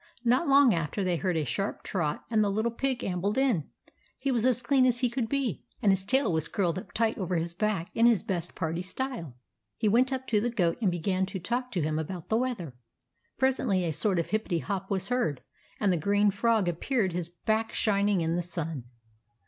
[0.25, 3.69] Not long after, they heard a sharp trot, and the Little Pig ambled in.
[4.17, 7.35] He was as clean as could be, and his tail was curled up tight over
[7.35, 9.35] his back, in his best party style.
[9.77, 12.73] He went up to the Goat, and began to talk to him about the weather.
[13.37, 15.43] Pres ently a sort of hippety hop was heard,
[15.79, 18.85] and the green Frog appeared, his back shining in the sun.